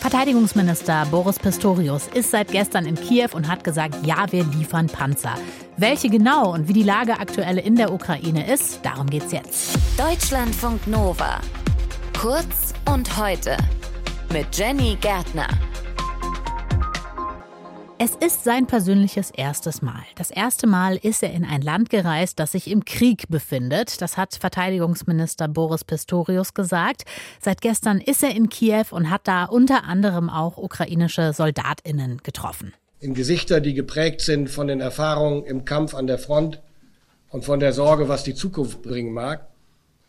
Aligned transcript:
Verteidigungsminister 0.00 1.06
Boris 1.10 1.38
Pistorius 1.38 2.08
ist 2.14 2.30
seit 2.30 2.52
gestern 2.52 2.86
in 2.86 2.94
Kiew 2.94 3.30
und 3.32 3.48
hat 3.48 3.64
gesagt, 3.64 3.96
ja, 4.04 4.26
wir 4.30 4.44
liefern 4.44 4.86
Panzer. 4.86 5.34
Welche 5.76 6.08
genau 6.08 6.52
und 6.52 6.68
wie 6.68 6.72
die 6.72 6.82
Lage 6.82 7.12
aktuell 7.18 7.58
in 7.58 7.76
der 7.76 7.92
Ukraine 7.92 8.52
ist, 8.52 8.80
darum 8.84 9.08
geht's 9.08 9.32
jetzt. 9.32 9.76
Deutschlandfunk 9.98 10.86
Nova. 10.86 11.40
Kurz 12.20 12.74
und 12.92 13.16
heute 13.16 13.56
mit 14.32 14.56
Jenny 14.56 14.96
Gärtner. 15.00 15.48
Es 18.00 18.14
ist 18.14 18.44
sein 18.44 18.68
persönliches 18.68 19.32
erstes 19.32 19.82
Mal. 19.82 20.04
Das 20.14 20.30
erste 20.30 20.68
Mal 20.68 20.98
ist 21.02 21.20
er 21.24 21.32
in 21.32 21.44
ein 21.44 21.62
Land 21.62 21.90
gereist, 21.90 22.38
das 22.38 22.52
sich 22.52 22.70
im 22.70 22.84
Krieg 22.84 23.28
befindet. 23.28 24.00
Das 24.00 24.16
hat 24.16 24.36
Verteidigungsminister 24.36 25.48
Boris 25.48 25.82
Pistorius 25.82 26.54
gesagt. 26.54 27.02
Seit 27.40 27.60
gestern 27.60 28.00
ist 28.00 28.22
er 28.22 28.36
in 28.36 28.50
Kiew 28.50 28.84
und 28.92 29.10
hat 29.10 29.22
da 29.24 29.46
unter 29.46 29.82
anderem 29.82 30.30
auch 30.30 30.58
ukrainische 30.58 31.32
Soldatinnen 31.32 32.18
getroffen. 32.22 32.72
In 33.00 33.14
Gesichter, 33.14 33.60
die 33.60 33.74
geprägt 33.74 34.20
sind 34.20 34.48
von 34.48 34.68
den 34.68 34.80
Erfahrungen 34.80 35.44
im 35.44 35.64
Kampf 35.64 35.96
an 35.96 36.06
der 36.06 36.18
Front 36.18 36.62
und 37.30 37.44
von 37.44 37.58
der 37.58 37.72
Sorge, 37.72 38.08
was 38.08 38.22
die 38.22 38.34
Zukunft 38.34 38.80
bringen 38.80 39.12
mag. 39.12 39.48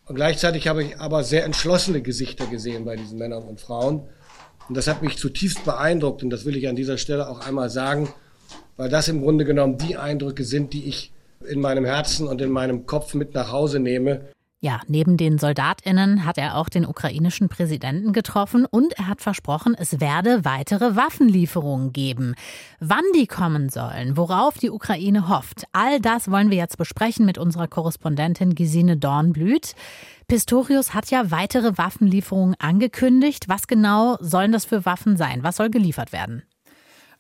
Und 0.05 0.13
gleichzeitig 0.13 0.67
habe 0.67 0.83
ich 0.83 0.99
aber 0.99 1.23
sehr 1.23 1.44
entschlossene 1.44 2.03
Gesichter 2.03 2.45
gesehen 2.45 2.85
bei 2.85 2.95
diesen 2.95 3.17
Männern 3.17 3.44
und 3.45 3.59
Frauen 3.59 4.03
und 4.69 4.77
das 4.77 4.87
hat 4.87 5.01
mich 5.01 5.17
zutiefst 5.17 5.65
beeindruckt 5.65 6.23
und 6.23 6.29
das 6.29 6.45
will 6.45 6.55
ich 6.55 6.69
an 6.69 6.75
dieser 6.75 6.97
Stelle 6.97 7.27
auch 7.27 7.45
einmal 7.45 7.69
sagen, 7.69 8.13
weil 8.77 8.89
das 8.89 9.07
im 9.07 9.21
Grunde 9.21 9.43
genommen 9.43 9.77
die 9.77 9.97
Eindrücke 9.97 10.45
sind, 10.45 10.73
die 10.73 10.85
ich 10.85 11.11
in 11.45 11.59
meinem 11.59 11.85
Herzen 11.85 12.27
und 12.27 12.39
in 12.41 12.51
meinem 12.51 12.85
Kopf 12.85 13.13
mit 13.15 13.33
nach 13.33 13.51
Hause 13.51 13.79
nehme. 13.79 14.21
Ja, 14.61 14.81
neben 14.87 15.15
den 15.15 15.37
Soldatinnen 15.37 16.25
hat 16.25 16.37
er 16.37 16.57
auch 16.57 16.67
den 16.67 16.85
ukrainischen 16.85 17.47
Präsidenten 17.47 18.11
getroffen 18.11 18.65
und 18.65 18.91
er 18.99 19.07
hat 19.07 19.21
versprochen, 19.21 19.73
es 19.73 20.01
werde 20.01 20.43
weitere 20.43 20.97
Waffenlieferungen 20.97 21.93
geben. 21.93 22.35
Wann 22.81 23.05
die 23.15 23.25
kommen 23.25 23.69
sollen, 23.69 24.17
worauf 24.17 24.57
die 24.57 24.69
Ukraine 24.69 25.29
hofft, 25.29 25.63
all 25.71 26.01
das 26.01 26.29
wollen 26.29 26.49
wir 26.49 26.57
jetzt 26.57 26.77
besprechen 26.77 27.25
mit 27.25 27.38
unserer 27.38 27.69
Korrespondentin 27.69 28.53
Gesine 28.53 28.97
Dornblüt. 28.97 29.75
Pistorius 30.27 30.94
hat 30.94 31.09
ja 31.09 31.31
weitere 31.31 31.77
Waffenlieferungen 31.77 32.55
angekündigt. 32.59 33.47
Was 33.47 33.66
genau 33.66 34.17
sollen 34.19 34.51
das 34.51 34.66
für 34.66 34.85
Waffen 34.85 35.16
sein? 35.16 35.41
Was 35.41 35.55
soll 35.55 35.69
geliefert 35.69 36.11
werden? 36.11 36.44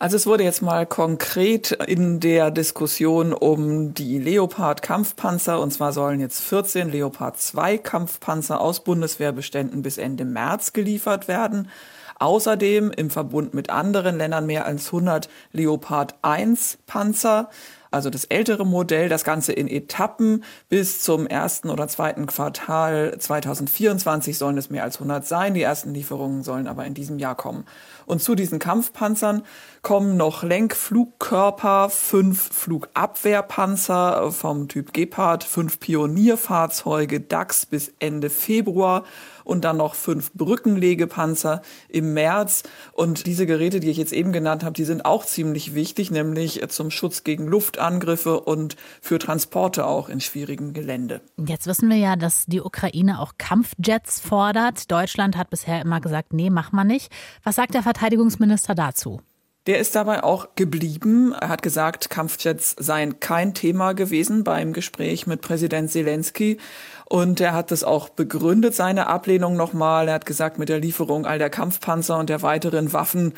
Also 0.01 0.15
es 0.15 0.25
wurde 0.25 0.45
jetzt 0.45 0.61
mal 0.61 0.85
konkret 0.85 1.71
in 1.71 2.21
der 2.21 2.51
Diskussion 2.51 3.33
um 3.33 3.93
die 3.93 4.17
Leopard-Kampfpanzer, 4.17 5.59
und 5.59 5.71
zwar 5.71 5.91
sollen 5.91 6.21
jetzt 6.21 6.39
14 6.39 6.89
Leopard 6.89 7.37
2 7.37 7.77
Kampfpanzer 7.79 8.61
aus 8.61 8.81
Bundeswehrbeständen 8.85 9.81
bis 9.81 9.97
Ende 9.97 10.23
März 10.23 10.71
geliefert 10.71 11.27
werden. 11.27 11.69
Außerdem 12.17 12.91
im 12.91 13.09
Verbund 13.09 13.53
mit 13.53 13.69
anderen 13.71 14.17
Ländern 14.17 14.45
mehr 14.45 14.65
als 14.65 14.85
100 14.85 15.27
Leopard 15.51 16.15
1 16.21 16.77
Panzer 16.87 17.49
also 17.91 18.09
das 18.09 18.25
ältere 18.25 18.65
Modell, 18.65 19.09
das 19.09 19.23
Ganze 19.23 19.53
in 19.53 19.67
Etappen. 19.67 20.43
Bis 20.69 21.01
zum 21.01 21.25
ersten 21.27 21.69
oder 21.69 21.87
zweiten 21.87 22.27
Quartal 22.27 23.15
2024 23.17 24.37
sollen 24.37 24.57
es 24.57 24.69
mehr 24.69 24.83
als 24.83 24.97
100 24.97 25.25
sein. 25.25 25.53
Die 25.53 25.61
ersten 25.61 25.93
Lieferungen 25.93 26.43
sollen 26.43 26.67
aber 26.67 26.85
in 26.85 26.93
diesem 26.93 27.19
Jahr 27.19 27.35
kommen. 27.35 27.65
Und 28.05 28.21
zu 28.21 28.35
diesen 28.35 28.59
Kampfpanzern 28.59 29.43
kommen 29.81 30.17
noch 30.17 30.43
Lenkflugkörper, 30.43 31.89
fünf 31.89 32.51
Flugabwehrpanzer 32.53 34.31
vom 34.31 34.67
Typ 34.67 34.93
Gepard, 34.93 35.43
fünf 35.43 35.79
Pionierfahrzeuge 35.79 37.21
DAX 37.21 37.65
bis 37.65 37.93
Ende 37.99 38.29
Februar 38.29 39.03
und 39.43 39.65
dann 39.65 39.77
noch 39.77 39.95
fünf 39.95 40.31
Brückenlegepanzer 40.33 41.61
im 41.87 42.13
März. 42.13 42.63
Und 42.93 43.25
diese 43.25 43.45
Geräte, 43.45 43.79
die 43.79 43.89
ich 43.89 43.97
jetzt 43.97 44.13
eben 44.13 44.31
genannt 44.31 44.63
habe, 44.63 44.73
die 44.73 44.85
sind 44.85 45.05
auch 45.05 45.25
ziemlich 45.25 45.73
wichtig, 45.73 46.11
nämlich 46.11 46.61
zum 46.69 46.91
Schutz 46.91 47.23
gegen 47.23 47.47
Luftangriffe 47.79 48.41
und 48.41 48.75
für 49.01 49.19
Transporte 49.19 49.85
auch 49.85 50.09
in 50.09 50.21
schwierigen 50.21 50.73
Gelände. 50.73 51.21
Jetzt 51.37 51.65
wissen 51.65 51.89
wir 51.89 51.97
ja, 51.97 52.15
dass 52.15 52.45
die 52.45 52.61
Ukraine 52.61 53.19
auch 53.19 53.33
Kampfjets 53.37 54.19
fordert. 54.19 54.91
Deutschland 54.91 55.37
hat 55.37 55.49
bisher 55.49 55.81
immer 55.81 56.01
gesagt, 56.01 56.33
nee, 56.33 56.49
mach 56.49 56.71
mal 56.71 56.83
nicht. 56.83 57.11
Was 57.43 57.55
sagt 57.55 57.73
der 57.73 57.83
Verteidigungsminister 57.83 58.75
dazu? 58.75 59.21
Der 59.67 59.79
ist 59.79 59.93
dabei 59.93 60.23
auch 60.23 60.55
geblieben. 60.55 61.33
Er 61.39 61.49
hat 61.49 61.61
gesagt, 61.61 62.09
Kampfjets 62.09 62.75
seien 62.79 63.19
kein 63.19 63.53
Thema 63.53 63.93
gewesen 63.93 64.43
beim 64.43 64.73
Gespräch 64.73 65.27
mit 65.27 65.41
Präsident 65.41 65.91
Zelensky. 65.91 66.57
Und 67.05 67.39
er 67.39 67.53
hat 67.53 67.71
das 67.71 67.83
auch 67.83 68.09
begründet, 68.09 68.73
seine 68.73 69.07
Ablehnung 69.07 69.55
nochmal. 69.55 70.07
Er 70.07 70.15
hat 70.15 70.25
gesagt, 70.25 70.59
mit 70.59 70.69
der 70.69 70.79
Lieferung 70.79 71.25
all 71.25 71.39
der 71.39 71.49
Kampfpanzer 71.49 72.17
und 72.17 72.29
der 72.29 72.41
weiteren 72.41 72.93
Waffen 72.93 73.33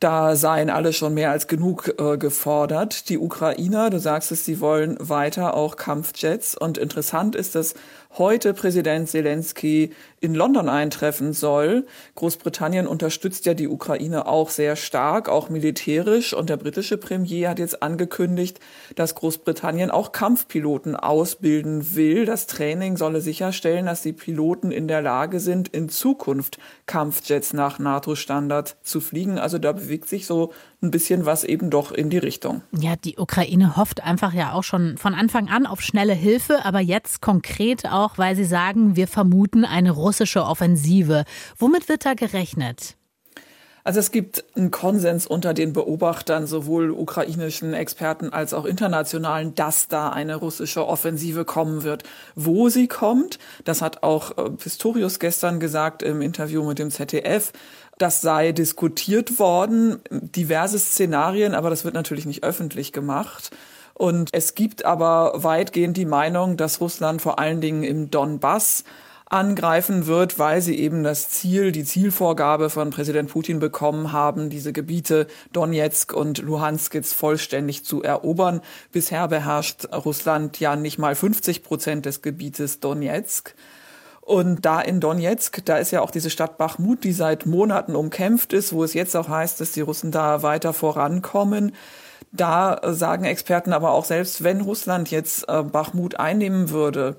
da 0.00 0.36
seien 0.36 0.70
alle 0.70 0.92
schon 0.92 1.14
mehr 1.14 1.30
als 1.30 1.46
genug 1.46 1.94
äh, 1.98 2.18
gefordert. 2.18 3.08
Die 3.08 3.18
Ukrainer, 3.18 3.90
du 3.90 3.98
sagst 3.98 4.32
es, 4.32 4.44
sie 4.44 4.60
wollen 4.60 4.96
weiter 5.00 5.54
auch 5.54 5.76
Kampfjets. 5.76 6.56
Und 6.56 6.78
interessant 6.78 7.36
ist, 7.36 7.54
dass 7.54 7.74
heute 8.16 8.54
Präsident 8.54 9.08
Zelensky 9.08 9.92
in 10.20 10.34
London 10.34 10.68
eintreffen 10.68 11.32
soll. 11.32 11.86
Großbritannien 12.14 12.86
unterstützt 12.86 13.44
ja 13.44 13.54
die 13.54 13.68
Ukraine 13.68 14.26
auch 14.26 14.50
sehr 14.50 14.76
stark, 14.76 15.28
auch 15.28 15.50
militärisch. 15.50 16.32
Und 16.32 16.48
der 16.48 16.56
britische 16.56 16.96
Premier 16.96 17.50
hat 17.50 17.58
jetzt 17.58 17.82
angekündigt, 17.82 18.60
dass 18.94 19.14
Großbritannien 19.14 19.90
auch 19.90 20.12
Kampfpiloten 20.12 20.96
ausbilden 20.96 21.94
will. 21.94 22.24
Das 22.24 22.46
Training 22.46 22.96
solle 22.96 23.20
sicherstellen, 23.20 23.86
dass 23.86 24.02
die 24.02 24.12
Piloten 24.12 24.70
in 24.70 24.88
der 24.88 25.02
Lage 25.02 25.40
sind, 25.40 25.68
in 25.68 25.88
Zukunft 25.88 26.58
Kampfjets 26.86 27.52
nach 27.52 27.78
NATO-Standard 27.78 28.76
zu 28.82 29.00
fliegen. 29.00 29.38
Also 29.38 29.58
da 29.58 29.83
bewegt 29.84 30.08
sich 30.08 30.26
so 30.26 30.52
ein 30.82 30.90
bisschen 30.90 31.26
was 31.26 31.44
eben 31.44 31.70
doch 31.70 31.92
in 31.92 32.10
die 32.10 32.18
Richtung. 32.18 32.62
Ja, 32.72 32.96
die 32.96 33.16
Ukraine 33.18 33.76
hofft 33.76 34.02
einfach 34.02 34.32
ja 34.32 34.52
auch 34.52 34.64
schon 34.64 34.98
von 34.98 35.14
Anfang 35.14 35.48
an 35.48 35.66
auf 35.66 35.80
schnelle 35.80 36.14
Hilfe, 36.14 36.64
aber 36.64 36.80
jetzt 36.80 37.20
konkret 37.20 37.86
auch, 37.86 38.18
weil 38.18 38.36
sie 38.36 38.44
sagen, 38.44 38.96
wir 38.96 39.08
vermuten 39.08 39.64
eine 39.64 39.92
russische 39.92 40.44
Offensive. 40.44 41.24
Womit 41.58 41.88
wird 41.88 42.06
da 42.06 42.14
gerechnet? 42.14 42.96
Also 43.86 44.00
es 44.00 44.10
gibt 44.10 44.44
einen 44.56 44.70
Konsens 44.70 45.26
unter 45.26 45.52
den 45.52 45.74
Beobachtern, 45.74 46.46
sowohl 46.46 46.90
ukrainischen 46.90 47.74
Experten 47.74 48.30
als 48.30 48.54
auch 48.54 48.64
internationalen, 48.64 49.54
dass 49.54 49.88
da 49.88 50.08
eine 50.08 50.36
russische 50.36 50.86
Offensive 50.86 51.44
kommen 51.44 51.82
wird. 51.82 52.02
Wo 52.34 52.70
sie 52.70 52.88
kommt, 52.88 53.38
das 53.64 53.82
hat 53.82 54.02
auch 54.02 54.38
äh, 54.38 54.50
Pistorius 54.50 55.18
gestern 55.18 55.60
gesagt 55.60 56.02
im 56.02 56.22
Interview 56.22 56.64
mit 56.64 56.78
dem 56.78 56.90
ZDF. 56.90 57.52
Das 57.98 58.22
sei 58.22 58.52
diskutiert 58.52 59.38
worden, 59.38 60.00
diverse 60.10 60.78
Szenarien, 60.78 61.54
aber 61.54 61.68
das 61.68 61.84
wird 61.84 61.94
natürlich 61.94 62.24
nicht 62.24 62.42
öffentlich 62.42 62.90
gemacht. 62.90 63.50
Und 63.92 64.30
es 64.32 64.54
gibt 64.54 64.86
aber 64.86 65.44
weitgehend 65.44 65.98
die 65.98 66.06
Meinung, 66.06 66.56
dass 66.56 66.80
Russland 66.80 67.20
vor 67.20 67.38
allen 67.38 67.60
Dingen 67.60 67.84
im 67.84 68.10
Donbass 68.10 68.84
angreifen 69.34 70.06
wird, 70.06 70.38
weil 70.38 70.62
sie 70.62 70.78
eben 70.78 71.02
das 71.02 71.28
Ziel, 71.28 71.72
die 71.72 71.84
Zielvorgabe 71.84 72.70
von 72.70 72.90
Präsident 72.90 73.30
Putin 73.30 73.58
bekommen 73.58 74.12
haben, 74.12 74.48
diese 74.48 74.72
Gebiete 74.72 75.26
Donetsk 75.52 76.12
und 76.12 76.38
Luhansk 76.38 76.94
jetzt 76.94 77.14
vollständig 77.14 77.84
zu 77.84 78.02
erobern. 78.02 78.60
Bisher 78.92 79.26
beherrscht 79.26 79.86
Russland 79.92 80.60
ja 80.60 80.76
nicht 80.76 80.98
mal 80.98 81.16
50 81.16 81.64
Prozent 81.64 82.06
des 82.06 82.22
Gebietes 82.22 82.78
Donetsk. 82.78 83.56
Und 84.20 84.64
da 84.64 84.80
in 84.80 85.00
Donetsk, 85.00 85.64
da 85.64 85.78
ist 85.78 85.90
ja 85.90 86.00
auch 86.00 86.12
diese 86.12 86.30
Stadt 86.30 86.56
Bachmut, 86.56 87.02
die 87.02 87.12
seit 87.12 87.44
Monaten 87.44 87.96
umkämpft 87.96 88.52
ist, 88.52 88.72
wo 88.72 88.84
es 88.84 88.94
jetzt 88.94 89.16
auch 89.16 89.28
heißt, 89.28 89.60
dass 89.60 89.72
die 89.72 89.80
Russen 89.80 90.12
da 90.12 90.42
weiter 90.44 90.72
vorankommen. 90.72 91.72
Da 92.30 92.80
sagen 92.94 93.24
Experten 93.24 93.72
aber 93.72 93.90
auch 93.90 94.04
selbst, 94.04 94.44
wenn 94.44 94.60
Russland 94.60 95.10
jetzt 95.10 95.48
äh, 95.48 95.64
Bachmut 95.64 96.20
einnehmen 96.20 96.70
würde, 96.70 97.16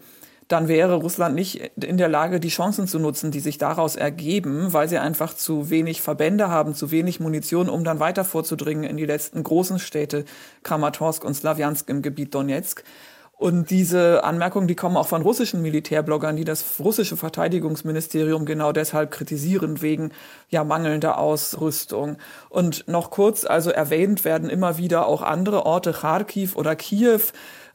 dann 0.48 0.68
wäre 0.68 0.96
Russland 0.96 1.34
nicht 1.34 1.72
in 1.84 1.98
der 1.98 2.08
Lage, 2.08 2.40
die 2.40 2.50
Chancen 2.50 2.88
zu 2.88 3.00
nutzen, 3.00 3.32
die 3.32 3.40
sich 3.40 3.58
daraus 3.58 3.96
ergeben, 3.96 4.74
weil 4.74 4.88
sie 4.88 5.00
einfach 5.00 5.34
zu 5.34 5.70
wenig 5.70 6.02
Verbände 6.02 6.50
haben, 6.50 6.76
zu 6.76 6.92
wenig 6.92 7.20
Munition, 7.20 7.68
um 7.68 7.84
dann 7.84 8.00
weiter 8.00 8.24
vorzudringen 8.24 8.84
in 8.84 8.98
die 8.98 9.06
letzten 9.06 9.44
großen 9.44 9.80
Städte 9.80 10.26
Kramatorsk 10.64 11.24
und 11.24 11.34
Slawiansk 11.34 11.90
im 11.90 12.02
Gebiet 12.02 12.36
Donetsk. 12.36 12.84
Und 13.38 13.70
diese 13.70 14.24
Anmerkungen, 14.24 14.68
die 14.68 14.76
kommen 14.76 14.96
auch 14.96 15.08
von 15.08 15.22
russischen 15.22 15.62
Militärbloggern, 15.62 16.38
die 16.38 16.46
das 16.46 16.64
russische 16.80 17.18
Verteidigungsministerium 17.18 18.46
genau 18.46 18.72
deshalb 18.72 19.12
kritisieren 19.12 19.82
wegen 19.82 20.12
ja 20.50 20.64
mangelnder 20.64 21.18
Ausrüstung. 21.18 22.18
Und 22.50 22.88
noch 22.88 23.10
kurz, 23.12 23.44
also 23.44 23.72
erwähnt 23.72 24.24
werden 24.24 24.50
immer 24.50 24.78
wieder 24.78 25.06
auch 25.08 25.22
andere 25.22 25.66
Orte, 25.66 25.92
Kharkiv 25.92 26.56
oder 26.56 26.78
Kiew. 26.78 27.20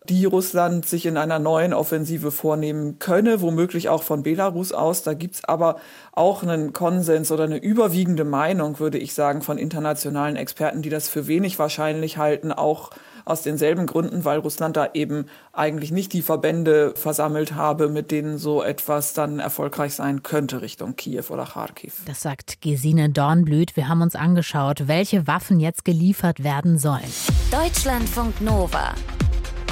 Die 0.08 0.24
Russland 0.24 0.86
sich 0.86 1.06
in 1.06 1.16
einer 1.16 1.38
neuen 1.38 1.74
Offensive 1.74 2.30
vornehmen 2.30 2.98
könne, 2.98 3.42
womöglich 3.42 3.88
auch 3.88 4.02
von 4.02 4.22
Belarus 4.22 4.72
aus. 4.72 5.02
Da 5.02 5.14
gibt's 5.14 5.44
aber 5.44 5.76
auch 6.12 6.42
einen 6.42 6.72
Konsens 6.72 7.30
oder 7.30 7.44
eine 7.44 7.58
überwiegende 7.58 8.24
Meinung, 8.24 8.78
würde 8.78 8.98
ich 8.98 9.12
sagen, 9.14 9.42
von 9.42 9.58
internationalen 9.58 10.36
Experten, 10.36 10.82
die 10.82 10.90
das 10.90 11.08
für 11.08 11.26
wenig 11.26 11.58
wahrscheinlich 11.58 12.16
halten, 12.16 12.50
auch 12.50 12.90
aus 13.26 13.42
denselben 13.42 13.86
Gründen, 13.86 14.24
weil 14.24 14.38
Russland 14.38 14.76
da 14.76 14.88
eben 14.94 15.26
eigentlich 15.52 15.92
nicht 15.92 16.12
die 16.14 16.22
Verbände 16.22 16.94
versammelt 16.96 17.54
habe, 17.54 17.88
mit 17.88 18.10
denen 18.10 18.38
so 18.38 18.62
etwas 18.62 19.12
dann 19.12 19.38
erfolgreich 19.38 19.94
sein 19.94 20.22
könnte 20.22 20.62
Richtung 20.62 20.96
Kiew 20.96 21.24
oder 21.28 21.44
Kharkiv. 21.44 22.02
Das 22.06 22.22
sagt 22.22 22.62
Gesine 22.62 23.10
Dornblüt. 23.10 23.76
Wir 23.76 23.88
haben 23.88 24.00
uns 24.00 24.16
angeschaut, 24.16 24.88
welche 24.88 25.26
Waffen 25.26 25.60
jetzt 25.60 25.84
geliefert 25.84 26.42
werden 26.42 26.78
sollen. 26.78 27.12
Deutschlandfunk 27.52 28.40
Nova. 28.40 28.94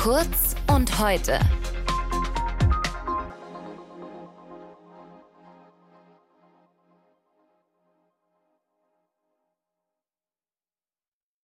Kurz 0.02 0.54
und 0.68 1.00
heute. 1.00 1.40